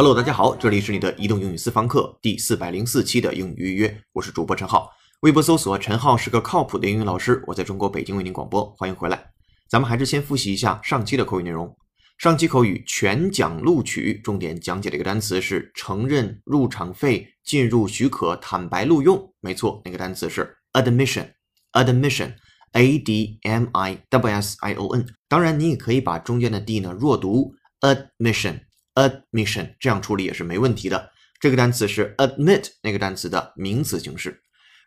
[0.00, 4.90] Hello，大家好，这里是你的移动英语私房课第四百零四期的英语预约，我是主播陈浩。
[5.20, 9.22] 微博搜索“陈浩是个靠谱的英语老师”，我在中国北京为您广播，欢迎回来。
[9.68, 11.76] 咱们还是先复习一下上期的口语内容。
[12.16, 19.34] 上期口语全讲录取，重点讲解的一个单词是承认入场费、进入许可、坦白录用。
[19.40, 25.06] 没错，那个单词是 admission，admission，a d m i w s i o n。
[25.28, 28.60] 当然，你也可以把中间的 d 呢弱读 admission
[29.00, 31.10] admission 这样处理也是没问题的。
[31.40, 34.42] 这个单词是 admit 那个单词的名词形式。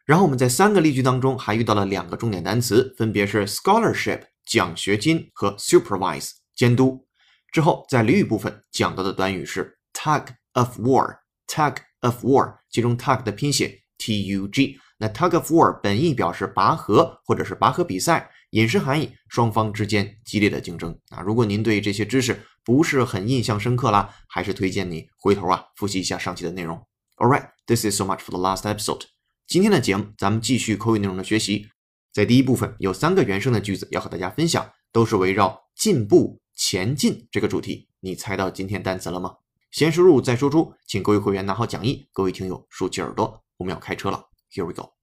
[0.05, 7.08] 然后我们在三个例句当中还遇到了两个重点单词，分别是 scholarship 奖学金和 supervise 监督。
[7.52, 21.22] 之后在俚语部分讲到的短语是 tug of war，tug of war，其中 tug 的拼写 t u g，那 tug of war 本意表示拔河或者是拔河比赛，引申含义双方之间激烈的竞争啊。
[21.22, 26.78] 如果您对这些知识不是很印象深刻啦，还是推荐你回头啊复习一下上期的内容。
[27.17, 29.03] All right，this is so much for the last episode。
[29.47, 31.70] 今天的节目，咱们继续口语内容的学习。
[32.11, 37.89] 在第一部分，有三个原生的句子要和大家分享，都是围绕进步、前进这个主题。
[38.00, 39.38] 你猜到今天单词了吗？
[39.72, 44.30] 先输入再输出，请各位会员拿好讲义，各位听友竖起耳朵，我们要开车了。
[44.52, 44.94] Here we go。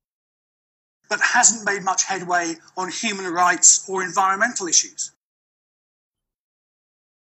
[1.11, 5.11] but hasn't made much headway on human rights or environmental issues.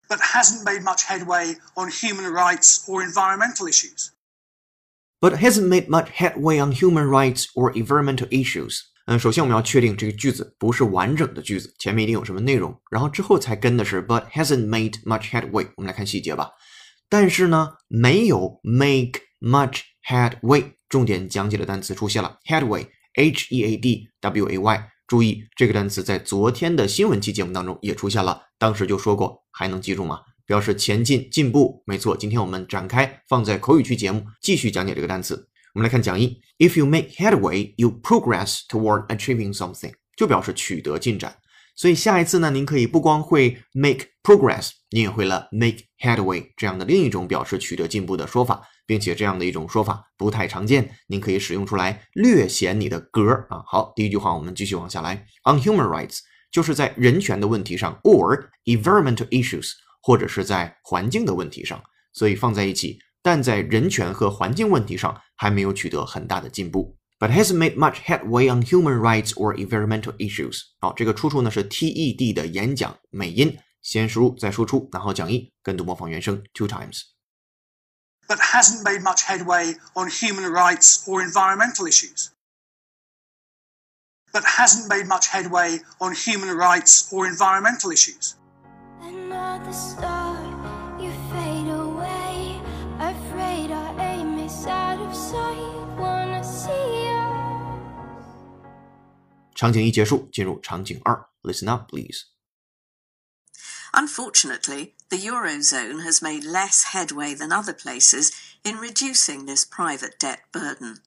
[0.09, 4.11] But hasn't made much headway on human rights or environmental issues.
[5.19, 8.81] But hasn't made much headway on human rights or environmental issues.
[9.07, 15.67] 嗯，首先我们要确定这个句子不是完整的句子，前面一定有什么内容，然后之后才跟的是 but hasn't made much headway。
[15.75, 16.51] 我们来看细节吧。
[17.09, 24.88] 但是呢，没有 make much headway，重点讲解的单词出现了，headway，h e a d w a y。
[25.10, 30.20] 注意，这个单词在昨天的新闻期节目当中也出现了，当时就说过，还能记住吗？
[30.46, 31.82] 表示前进、进步。
[31.84, 35.48] 没错，今天我们展开放在口语区节目，继续讲解这个单词。
[35.74, 41.38] 我们来看讲义，If you make headway, you progress toward achieving something，就表示取得进展。
[41.74, 53.62] 所以下一次呢，您可以不光会 make progress，您也会了 make headway 这样的另一种表示取得进步的说法，并且这样的一种说法不太常见，您可以使用出来，略显你的格儿啊。
[53.64, 56.18] 好，第一句话我们继续往下来，on human rights
[56.50, 59.70] 就是在人权的问题上，or environmental issues
[60.02, 61.80] 或者是在环境的问题上，
[62.12, 62.98] 所以放在一起。
[63.22, 66.96] 但在人权和环境问题上还没有取得很大的进步。
[67.20, 70.62] But hasn't made much headway on human rights or environmental issues。
[70.80, 77.02] 好，这个出处呢是 TED 的演讲美音，先输入再输出，然后讲义跟读模仿原声 two times。
[78.29, 82.31] But hasn't made much headway on human rights or environmental issues.
[84.33, 88.35] But hasn't made much headway on human rights or environmental issues.
[89.01, 90.35] Another star,
[90.99, 92.59] you fade away.
[92.99, 95.97] Afraid our aim is out of sight.
[95.97, 97.45] Wanna see us.
[99.53, 102.25] 场景一结束，进入场景二，Listen up, please.
[103.93, 108.31] Unfortunately, the Eurozone has made less headway than other places
[108.63, 111.01] in reducing this private debt burden.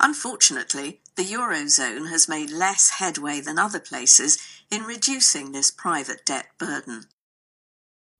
[0.00, 4.38] Unfortunately, the Eurozone has made less headway than other places
[4.70, 7.06] in reducing this private debt burden.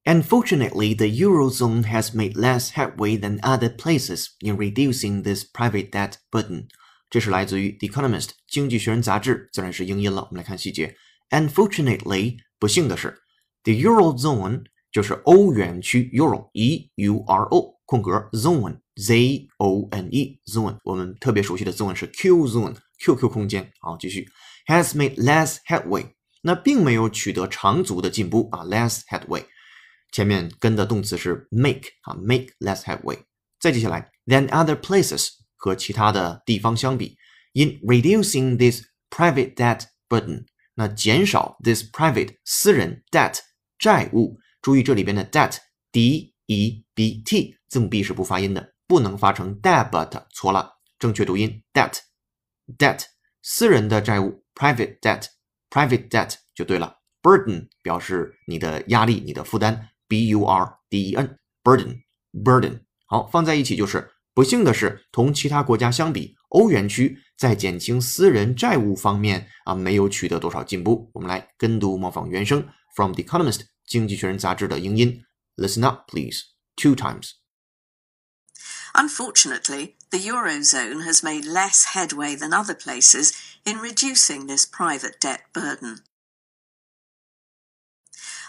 [0.05, 6.19] Unfortunately, the Eurozone has made less headway than other places in reducing this private debt
[6.31, 6.69] burden.
[7.11, 10.23] 这是来自于《The Economist》经济学人杂志，自然是英音了。
[10.23, 10.97] 我们来看细节。
[11.33, 13.17] Unfortunately，不幸的是，
[13.65, 21.95] the Eurozone 就是欧元区 Euro E U R O 空格 Zone Z O N E Zone，我们特别熟悉的 Zone
[21.95, 23.71] 是 Q Zone QQ 空间。
[23.81, 24.29] 好，继续，
[24.67, 26.13] has made less headway，
[26.43, 29.45] 那并没有取得长足的进步啊，less headway。
[30.11, 33.19] 前面跟的动词是 make 啊，make less headway。
[33.61, 37.17] 再接下来，than other places 和其他的地方相比，
[37.53, 43.40] in reducing this private debt burden， 那减少 this private 私人 debt
[43.78, 44.40] 债务。
[44.62, 45.58] 注意这里边的 debt
[45.92, 51.98] d e b t 字母 b 是不发音的，不能发成 debt，错了，正确读音 debt
[52.78, 53.04] debt
[53.42, 55.26] 私人的债务 private debt
[55.70, 56.98] private debt 就对了。
[57.22, 59.90] burden 表示你的压力、你的负担。
[60.08, 71.11] b u r d e n burden burden 好放在一起就是不幸的是，同其他国家相比，欧元区在减轻私人债务方面啊没有取得多少进步。
[71.15, 75.25] 我们来跟读模仿原声 from The Economist 经济学人杂志的英音，
[75.57, 76.43] Listen up, please,
[76.77, 77.33] two times.
[78.95, 83.33] Unfortunately, the Eurozone has made less headway than other places
[83.65, 85.99] in reducing this private debt burden.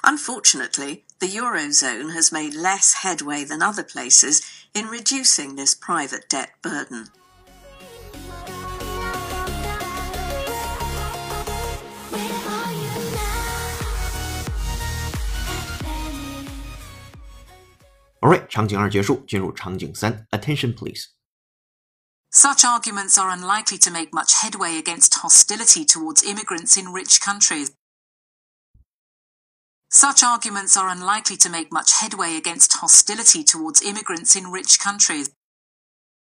[0.02, 4.42] Unfortunately, the Eurozone has made less headway than other places
[4.74, 7.10] in reducing this private debt burden.
[18.24, 21.06] Alright，场景二结束，进入场景三，Attention please。
[22.32, 27.70] Such arguments are unlikely to make much headway against hostility towards immigrants in rich countries.
[29.90, 35.32] Such arguments are unlikely to make much headway against hostility towards immigrants in rich countries.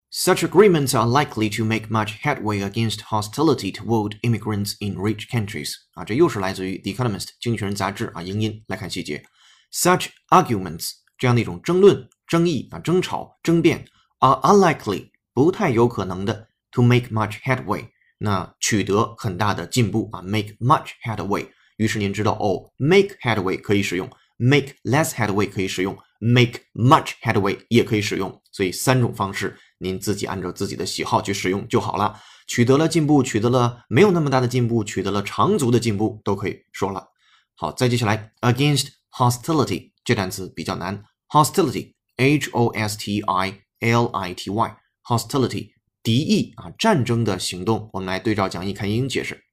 [0.10, 5.74] Such agreements are likely to make much headway against hostility toward immigrants in rich countries.
[5.94, 9.26] 啊，这又是来自于《The Economist》经济学人杂志啊，英音来看细节。
[9.74, 10.94] Such arguments
[11.25, 13.83] 这样的一种争论、争议啊、争吵、争辩
[14.19, 17.89] ，are unlikely 不太有可能的 to make much headway，
[18.19, 21.47] 那取得很大的进步啊，make much headway。
[21.79, 24.07] 于是您知道哦，make headway 可以使用
[24.37, 32.21] ，make less headway 可以使用，make much headway 也可以使用，所以三种方式您自己按照自己的喜好去使用就好了。
[32.47, 37.09] 取得了进步，取得了没有那么大的进步，取得了长足的进步，都可以说了。
[37.57, 41.03] 好，再接下来，against hostility 这单词比较难
[41.34, 45.70] ，hostility，h o s t i l i t y，hostility
[46.04, 47.90] 敌意啊，战争的行动。
[47.94, 49.44] 我们来对照讲义看英英解释。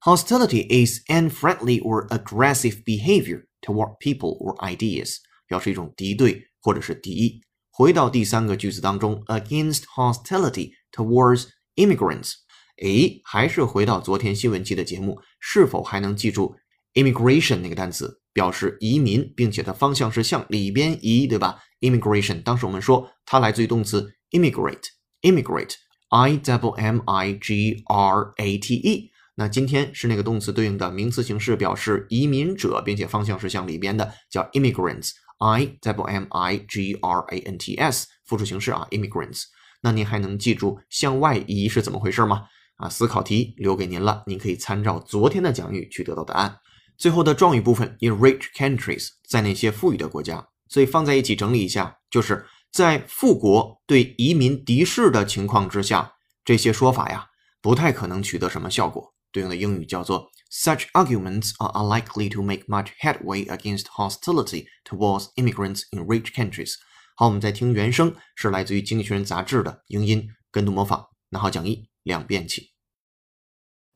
[0.00, 5.16] Hostility is unfriendly or aggressive behavior toward people or ideas，
[5.46, 7.40] 表示一种敌对或者是敌意。
[7.70, 11.46] 回到第三个句子当中，against hostility towards
[11.76, 12.34] immigrants，
[12.82, 16.54] 诶，还是回到昨天新闻期的节目，是否还能记住
[16.92, 29.11] immigration 那个单词， 表示移民，并且它方向是向里边移，对吧？immigration，当时我们说它来自于动词 immigrate，immigrate，i double m i g r a t e。
[29.35, 39.43] 那今天是那个动词对应的名词形式，表示移民者，并且方向是向里边的，叫 immigrants，i double m i g r a n t s，复数形式啊，immigrants。
[39.81, 42.47] 那您还能记住向外移是怎么回事吗？
[42.75, 46.57] 啊，思考题留给您了，您可以参照昨天的讲义去得到答案。
[46.99, 56.11] 最后的状语部分，in rich countries，在那些富裕的国家，所以放在一起整理一下，就是在富国对移民敌视的情况之下，
[56.43, 57.27] 这些说法呀，
[57.61, 59.13] 不太可能取得什么效果。
[59.31, 66.73] 对应的英语叫做 Such arguments are unlikely to make much headway against hostility towards immigrants in rich countries。
[67.15, 71.05] 好，我们再听原声，是来自于《经济学人》杂志的英音跟读模仿。
[71.29, 72.71] 拿好，讲义两遍起。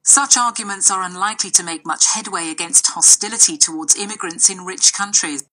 [0.05, 5.44] Such arguments are unlikely to make much headway against hostility towards immigrants in rich countries.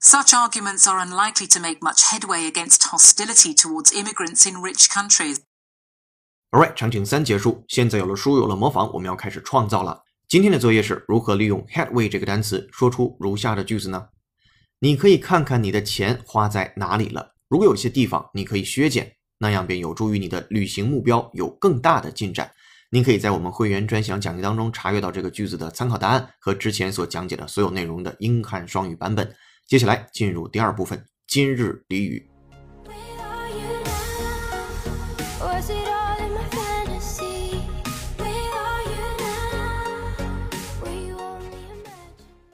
[0.00, 5.38] Such arguments are unlikely to make much headway against hostility towards immigrants in rich countries.
[6.50, 10.02] Alright，场景三结束，现在有了书，有了模仿，我们要开始创造了。
[10.26, 14.08] 今天的作业是如何利用 headway 这个单词说出如下的句子呢？
[14.80, 17.36] 你可以看看你的钱花在哪里了。
[17.48, 22.51] 如果有些地方你可以削减， 那样便有助于你的旅行目标有更大的进展。
[22.89, 29.35] 您可以在我们会员专享讲义当中查阅到这个句子的参考答案和之前所讲解的所有内容的英汉双语版本。
[29.65, 32.29] 接下来进入第二部分，今日俚语。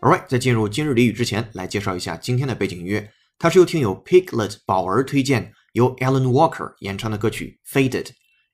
[0.02, 3.10] All right，在进入今日俚语之前，来介绍一下今天的背景音乐。
[3.40, 8.04] 它是由听友 Piglet 宝儿推荐，由 Alan Walker 演唱的歌曲《Faded》。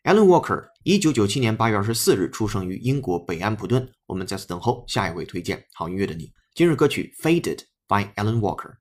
[0.04, 3.86] Alan Walker，一九九七年八月二十四日出生于英国北安普顿。
[4.06, 6.32] 我们在此等候下一位推荐好音乐的你。
[6.56, 7.58] 今日歌曲《Faded》
[7.90, 8.72] by Alan Walker。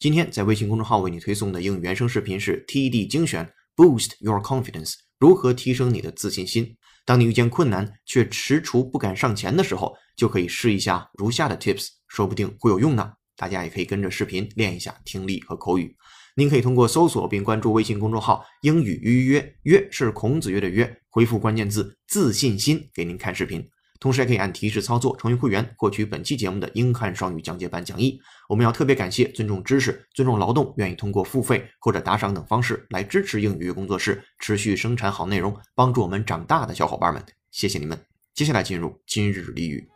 [0.00, 6.76] 今天在微信公众号为你推送的英语原声视频是 TED 精选 Boost Your Confidence，如何提升你的自信心。
[7.04, 13.12] 当你遇见困难却踟蹰不敢上前的时候，就可以试一下如下的 tips，说不定会有用呢。
[13.36, 15.96] 大家也可以跟着视频练一下听力和口语。
[16.36, 23.64] 您可以通过搜索并关注微信公众号“英语约约”，约是孔子约的约，回复关键字“自信心”给您看视频。
[24.00, 28.20] 同时，还可以按提示操作成为会员，获取本期节目的英汉双语讲解版讲义。
[28.48, 37.98] 我们要特别感谢尊重知识、尊重劳动，愿意通过付费或者打赏等方式来支持英语工作室持续生产好内容，帮助我们长大的小伙伴们，谢谢你们！
[38.34, 39.93] 接下来进入今日俚语。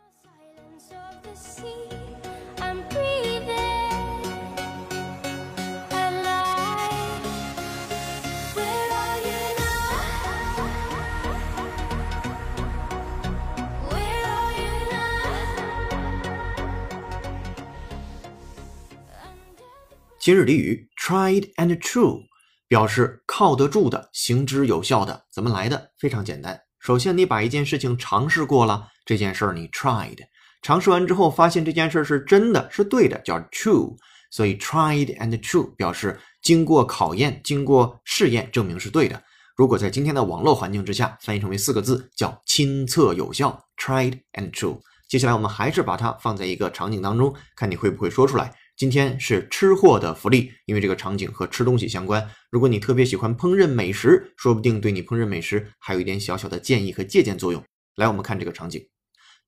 [20.29, 22.21] 今日俚语 tried and true
[22.67, 25.25] 表示靠得住的、行之有效的。
[25.33, 25.89] 怎么来的？
[25.97, 26.61] 非常简单。
[26.79, 30.19] 首先，你把一件事情尝试过了，这件事儿你 tried，
[30.61, 33.95] 尝试完之后发现这件事儿是真的是对的，叫 true。
[34.29, 39.19] 所以 tried and true 表示经过考验、经过试验证明是对的。
[39.55, 44.79] 如果在今天的网络环境之下翻译成为四个字，叫亲测有效，tried and true。
[45.07, 48.53] 接下来我们还是把它放在一个场景当中，看你会不会说出来。
[48.79, 52.25] 今天是吃货的福利，因为这个场景和吃东西相关。
[52.49, 57.61] 如果你特别喜欢烹饪美食，说不定对你烹饪美食还有一点小小的建议和借鉴作用。
[57.97, 58.81] 来，我们看这个场景。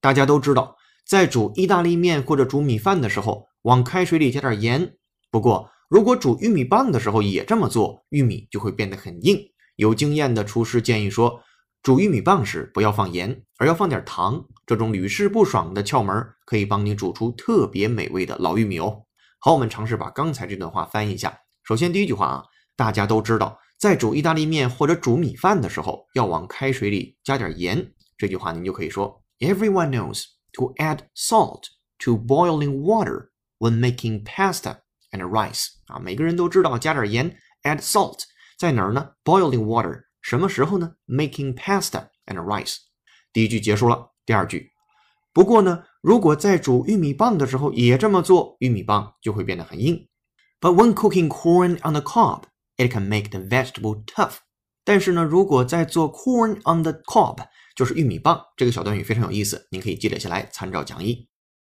[0.02, 0.76] 大家都知道，
[1.08, 4.96] 在煮意大利面或者煮米饭的时候，往开水里加点盐。
[5.32, 9.40] 不过，如果煮玉米棒的时候也这么做，玉米就会变得很硬。
[9.78, 11.42] 有经验的厨师建议说，
[11.82, 14.46] 煮玉米棒时不要放盐，而要放点糖。
[14.66, 19.04] 这种屡试不爽的窍门可以帮你煮出特别美味的老玉米哦。
[19.44, 21.36] 好，我们尝试把刚才这段话翻译一下。
[21.64, 22.46] 首先，第一句话啊，
[22.76, 27.92] 大家都知道，在煮意大利面或者煮米饭的时候，要往开水里加点盐。
[28.20, 31.64] 这句话您就可以说：Everyone knows to add salt
[32.02, 35.70] to boiling water when making pasta and rice。
[35.88, 38.20] 啊，每个人都知道加点盐，add salt，
[38.60, 42.76] 在哪儿呢？Boiling water，什么时候呢？Making pasta and rice。
[43.34, 44.71] 第一句结束了，第二句。
[45.34, 50.10] 不过呢，如果在煮玉米棒的时候也这么做，玉米棒就会变得很硬。
[50.60, 52.44] But when cooking corn on the cob,
[52.76, 54.36] it can make the vegetable tough。
[54.84, 57.38] 但是呢，如果在做 corn on the cob，
[57.76, 61.30] 就是玉米棒，这个小短语非常有意思，您可以积累下来参照讲义。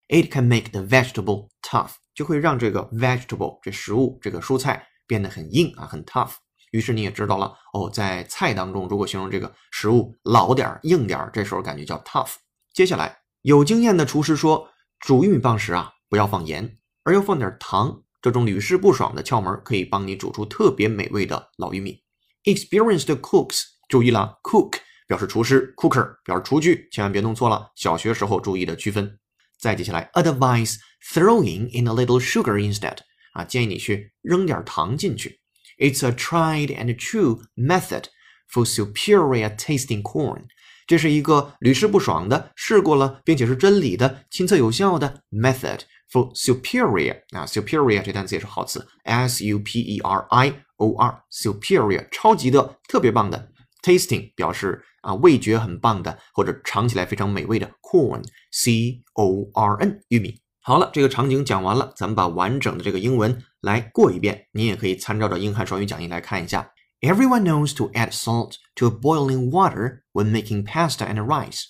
[0.06, 6.34] It can make the vegetable tough，就会让这个 vegetable 这食物这个蔬菜变得很硬啊，很 tough。
[6.70, 12.34] 于是你也知道了哦，在菜当中，如果形容这个食物老点儿、硬点儿，这时候感觉叫 tough。
[12.72, 13.18] 接下来。
[13.48, 14.68] 有经验的厨师说，
[15.00, 18.02] 煮玉米棒时啊，不要放盐，而要放点糖。
[18.20, 22.02] 这种屡试不爽的窍门可以帮你煮出特别美味的老玉米。
[22.44, 24.74] Experienced cooks，注意了，cook
[25.06, 27.72] 表示厨师，cooker 表示厨具，千万别弄错了。
[27.74, 29.18] 小学时候注意的区分。
[29.58, 30.76] 再接下来，advise
[31.10, 32.98] throwing in a little sugar instead，
[33.32, 35.40] 啊，建议你去扔点糖进去。
[35.78, 38.08] It's a tried and true method
[38.52, 40.48] for superior tasting corn。
[40.88, 45.80] 这是一个屡试不爽的、试过了并且是真理的、亲测有效的 method
[46.10, 53.50] for superior 啊，superior 这单词也是好词，s u p e r i o r superior 超级的、特别棒的。
[53.80, 60.40] tasting 表示啊味觉很棒的或者尝起来非常美味的 corn c o r n 玉米。
[60.60, 66.70] 好了，这个场景讲完了，咱们把完整的这个英文来过一遍，你也可以参照着英汉双语讲义来看一下。
[67.01, 71.67] Everyone knows to add salt to boiling water when making pasta and rice.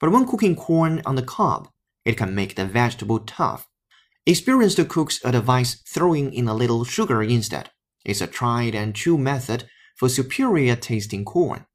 [0.00, 1.68] But when cooking corn on the cob,
[2.04, 3.66] it can make the vegetable tough.
[4.26, 7.66] Experienced cooks advise throwing in a little sugar instead.
[8.04, 9.64] It's a tried and true method
[9.98, 11.66] for superior tasting corn.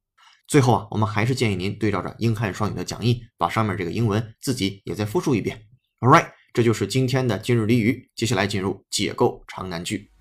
[0.47, 5.67] 最后啊，我们还是建议您对照着英汉双语的讲义，把上面这个英文自己也再复述一遍。
[5.99, 8.09] All right，这就是今天的今日俚语。
[8.15, 10.11] 接下来进入解构长难句。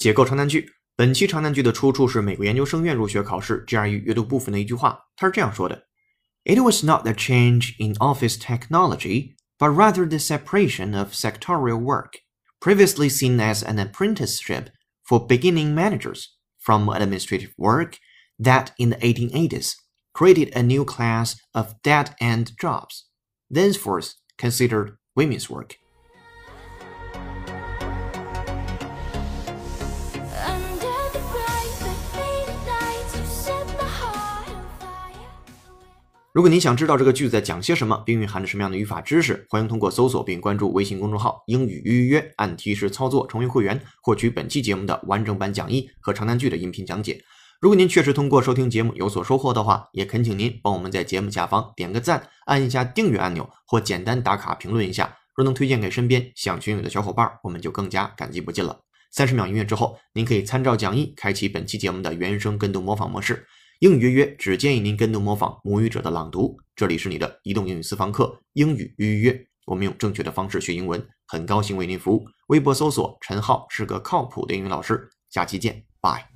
[0.00, 0.70] 解构长难句。
[0.96, 5.86] 本期长难句的出处是美国研究生院入学考试 GRE 阅读部分的一句话，它是这样说的：“
[6.44, 12.20] It was not the change in office technology, but rather the separation of sectorial work,
[12.60, 14.68] previously seen as an apprenticeship
[15.04, 16.24] for beginning managers,
[16.58, 17.98] from administrative work
[18.42, 19.74] that in the 1880s
[20.14, 23.06] created a new class of dead-end jobs,
[23.50, 25.76] thenceforth considered women's work.”
[36.33, 47.21] 如果您想知道这个句子在讲些什么，并蕴含着什么样的语法知识，欢迎通过搜索并关注微信公众号“英语预约”，按提示操作成为会员，获取本期节目的完整版讲义和长难句的音频讲解。
[47.59, 55.17] 如果您确实通过收听节目有所收获的话，也恳请您帮我们在节目下方点个赞，按一下订阅按钮，或简单打卡评论一下。
[55.35, 58.79] 若能推荐给身边想学英语的小伙伴，我们就更加感激不尽了。
[59.11, 63.45] 三十秒音乐之后，您可以参照讲义开启本期节目的原声跟读模仿模式。
[63.81, 66.55] 英语约约只建议您跟读模仿母语者的朗读。
[66.75, 72.23] 这里是你的移动英语私房课英语预约，我们用正确的方式学英文，很高兴为您服务。
[72.49, 76.30] 微博搜索陈浩是个靠谱的英语老师，下期见，拜。